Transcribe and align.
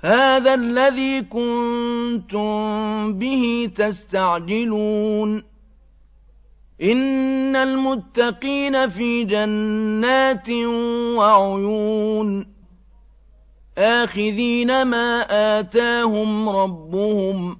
هذا 0.00 0.54
الذي 0.54 1.22
كنتم 1.22 3.12
به 3.12 3.70
تستعجلون. 3.76 5.42
إن 6.82 7.56
المتقين 7.56 8.88
في 8.88 9.24
جنات 9.24 10.50
وعيون. 11.16 12.56
آخذين 13.78 14.82
ما 14.82 15.20
آتاهم 15.58 16.48
ربهم. 16.48 17.58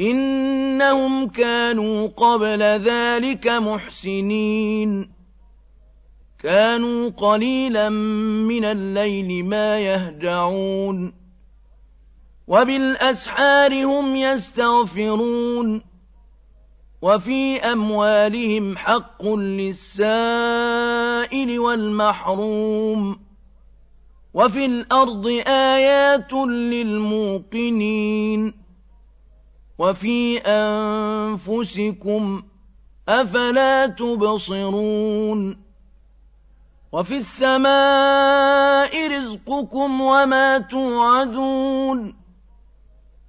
إنهم 0.00 1.28
كانوا 1.28 2.06
قبل 2.06 2.62
ذلك 2.62 3.48
محسنين. 3.48 5.10
كانوا 6.42 7.08
قليلا 7.08 7.88
من 7.88 8.64
الليل 8.64 9.44
ما 9.44 9.78
يهجعون. 9.78 11.23
وبالأسحار 12.48 13.84
هم 13.84 14.16
يستغفرون 14.16 15.82
وفي 17.02 17.60
أموالهم 17.60 18.76
حق 18.76 19.26
للسائل 19.26 19.98
والمحروم 21.58 23.20
وفي 24.34 24.66
الأرض 24.66 25.26
آيات 25.46 26.32
للموقنين 26.72 28.54
وفي 29.78 30.38
أنفسكم 30.38 32.42
أفلا 33.08 33.86
تبصرون 33.86 35.64
وفي 36.92 37.18
السماء 37.18 39.08
رزقكم 39.08 40.00
وما 40.00 40.58
توعدون 40.58 42.23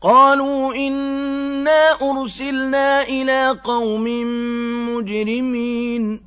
قالوا 0.00 0.74
إنا 0.74 1.90
أرسلنا 2.02 3.02
إلى 3.02 3.60
قوم 3.64 4.04
مجرمين 4.88 6.20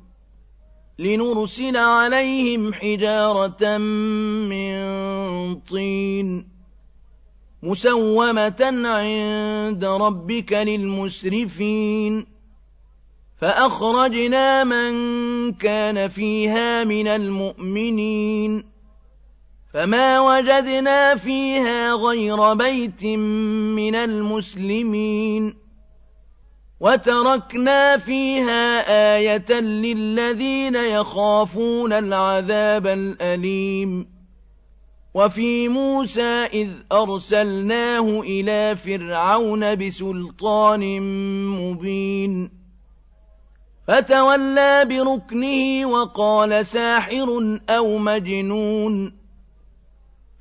لنرسل 0.98 1.76
عليهم 1.76 2.72
حجارة 2.72 3.78
من 4.48 4.74
طين 5.60 6.48
مسومة 7.62 8.82
عند 8.84 9.84
ربك 9.84 10.52
للمسرفين 10.52 12.26
فأخرجنا 13.40 14.64
من 14.64 14.92
كان 15.52 16.08
فيها 16.08 16.84
من 16.84 17.08
المؤمنين 17.08 18.71
فما 19.74 20.20
وجدنا 20.20 21.14
فيها 21.14 21.94
غير 21.94 22.54
بيت 22.54 23.04
من 23.04 23.94
المسلمين 23.94 25.54
وتركنا 26.80 27.96
فيها 27.96 28.84
آية 29.16 29.60
للذين 29.60 30.74
يخافون 30.74 31.92
العذاب 31.92 32.86
الأليم 32.86 34.12
وفي 35.14 35.68
موسى 35.68 36.44
إذ 36.52 36.68
أرسلناه 36.92 38.20
إلى 38.20 38.76
فرعون 38.76 39.74
بسلطان 39.74 41.00
مبين 41.46 42.50
فتولى 43.88 44.84
بركنه 44.84 45.86
وقال 45.86 46.66
ساحر 46.66 47.58
أو 47.68 47.98
مجنون 47.98 49.21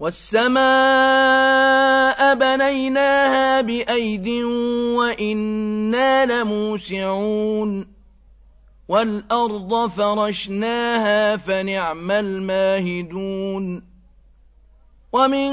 والسماء 0.00 0.60
بنيناها 2.34 3.60
بأيد 3.60 4.28
وإنا 4.98 6.42
لموسعون 6.42 7.86
والأرض 8.88 9.86
فرشناها 9.86 11.36
فنعم 11.36 12.10
الماهدون 12.10 13.82
ومن 15.12 15.52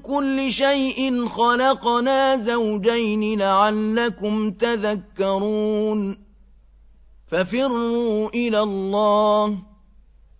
كل 0.00 0.52
شيء 0.52 1.28
خلقنا 1.28 2.36
زوجين 2.36 3.38
لعلكم 3.38 4.50
تذكرون 4.50 6.18
ففروا 7.26 8.28
إلى 8.28 8.60
الله 8.60 9.58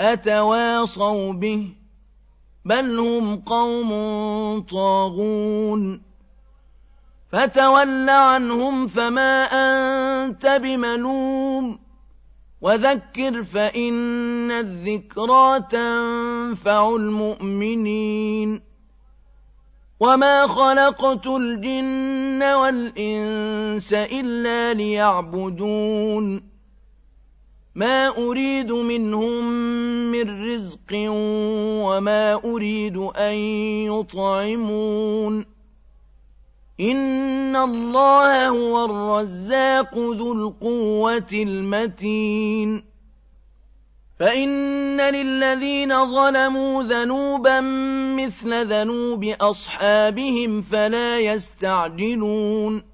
أتواصوا 0.00 1.32
به 1.32 1.68
بل 2.64 2.98
هم 2.98 3.36
قوم 3.36 3.90
طاغون 4.60 6.02
فتول 7.32 8.10
عنهم 8.10 8.86
فما 8.86 9.44
أنت 9.44 10.46
بملوم 10.46 11.78
وذكر 12.60 13.42
فإن 13.42 14.50
الذكرى 14.50 15.60
تنفع 15.70 16.96
المؤمنين 16.96 18.62
وما 20.00 20.46
خلقت 20.46 21.26
الجن 21.26 22.42
والإنس 22.42 23.92
إلا 23.92 24.74
ليعبدون 24.74 26.53
ما 27.74 28.08
أريد 28.08 28.72
منهم 28.72 29.44
من 30.12 30.52
رزق 30.52 30.92
وما 31.86 32.34
أريد 32.34 32.96
أن 32.96 33.34
يطعمون 33.90 35.46
إن 36.80 37.56
الله 37.56 38.48
هو 38.48 38.84
الرزاق 38.84 39.98
ذو 39.98 40.32
القوة 40.32 41.32
المتين 41.32 42.84
فإن 44.20 45.00
للذين 45.00 46.06
ظلموا 46.14 46.82
ذنوبا 46.82 47.60
مثل 48.16 48.66
ذنوب 48.66 49.24
أصحابهم 49.24 50.62
فلا 50.62 51.20
يستعجلون 51.20 52.93